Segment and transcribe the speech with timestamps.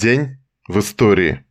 [0.00, 1.44] День в истории.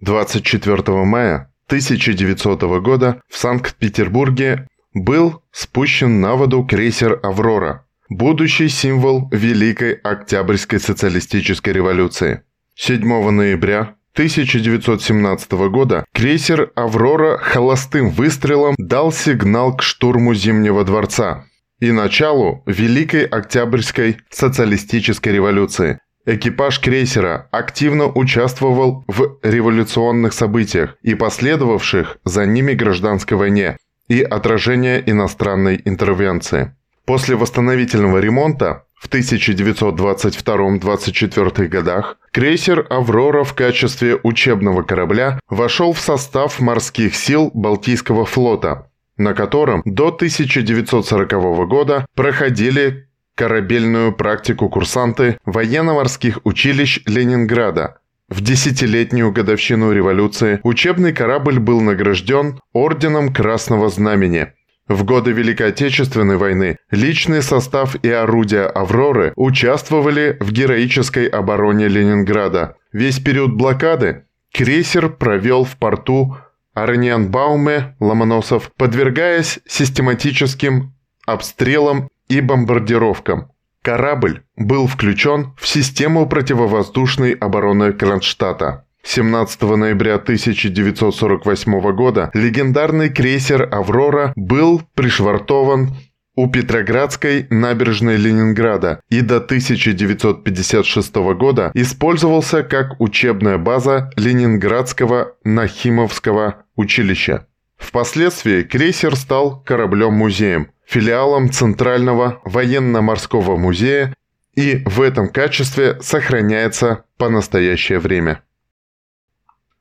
[0.00, 9.94] 24 мая 1900 года в Санкт-Петербурге был спущен на воду крейсер «Аврора», будущий символ Великой
[9.94, 12.42] Октябрьской социалистической революции.
[12.76, 21.46] 7 ноября 1917 года крейсер «Аврора» холостым выстрелом дал сигнал к штурму Зимнего дворца
[21.80, 25.98] и началу Великой Октябрьской социалистической революции.
[26.30, 33.78] Экипаж крейсера активно участвовал в революционных событиях и последовавших за ними гражданской войне
[34.08, 36.76] и отражения иностранной интервенции.
[37.06, 46.60] После восстановительного ремонта в 1922-24 годах крейсер «Аврора» в качестве учебного корабля вошел в состав
[46.60, 51.32] морских сил Балтийского флота, на котором до 1940
[51.66, 53.07] года проходили
[53.38, 57.98] корабельную практику курсанты военно-морских училищ Ленинграда.
[58.28, 64.48] В десятилетнюю годовщину революции учебный корабль был награжден Орденом Красного Знамени.
[64.88, 72.74] В годы Великой Отечественной войны личный состав и орудия «Авроры» участвовали в героической обороне Ленинграда.
[72.92, 76.36] Весь период блокады крейсер провел в порту
[76.74, 80.92] Арнианбауме Ломоносов, подвергаясь систематическим
[81.24, 83.50] обстрелам и бомбардировкам.
[83.82, 88.84] Корабль был включен в систему противовоздушной обороны Кронштадта.
[89.02, 95.94] 17 ноября 1948 года легендарный крейсер «Аврора» был пришвартован
[96.38, 107.47] у Петроградской набережной Ленинграда и до 1956 года использовался как учебная база Ленинградского Нахимовского училища.
[107.78, 114.14] Впоследствии крейсер стал кораблем-музеем– филиалом Центрального военно-морского музея
[114.54, 118.42] и в этом качестве сохраняется по настоящее время.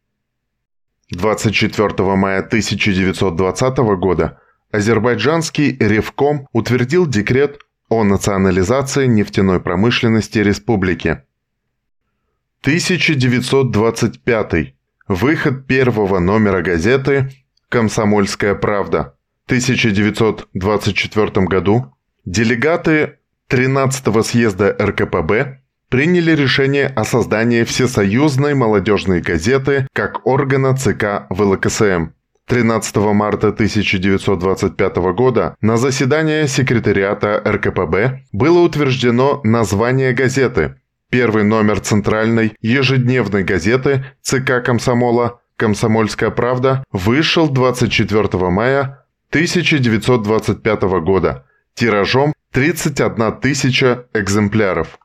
[1.11, 4.41] 24 мая 1920 года
[4.73, 11.23] азербайджанский Ревком утвердил декрет о национализации нефтяной промышленности республики.
[12.63, 14.75] 1925.
[15.07, 17.31] Выход первого номера газеты
[17.69, 19.17] «Комсомольская правда».
[19.47, 21.95] 1924 году
[22.25, 23.19] делегаты
[23.51, 32.13] 13-го съезда РКПБ приняли решение о создании Всесоюзной молодежной газеты как органа ЦК ВЛКСМ.
[32.47, 40.77] 13 марта 1925 года на заседании секретариата РКПБ было утверждено название газеты.
[41.11, 52.35] Первый номер центральной ежедневной газеты ЦК Комсомола «Комсомольская правда» вышел 24 мая 1925 года тиражом
[52.53, 54.99] 31 тысяча экземпляров.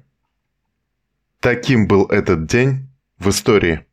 [1.40, 3.87] Таким был этот день в истории.